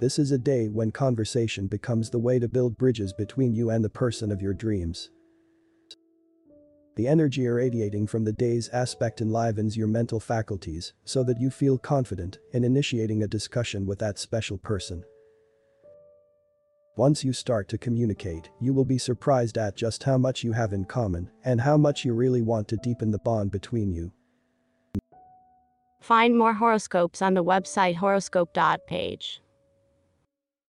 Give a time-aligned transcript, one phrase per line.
[0.00, 3.84] This is a day when conversation becomes the way to build bridges between you and
[3.84, 5.10] the person of your dreams.
[6.94, 11.78] The energy irradiating from the day's aspect enlivens your mental faculties so that you feel
[11.78, 15.04] confident in initiating a discussion with that special person.
[16.96, 20.72] Once you start to communicate, you will be surprised at just how much you have
[20.72, 24.12] in common and how much you really want to deepen the bond between you.
[26.00, 29.40] Find more horoscopes on the website horoscope.page.